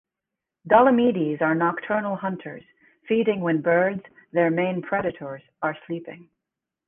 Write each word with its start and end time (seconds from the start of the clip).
"Dolomedes" 0.67 1.43
are 1.43 1.53
nocturnal 1.53 2.15
hunters, 2.15 2.63
feeding 3.07 3.39
when 3.39 3.61
birds, 3.61 4.01
their 4.31 4.49
main 4.49 4.81
predators, 4.81 5.43
are 5.61 5.77
sleeping. 5.85 6.27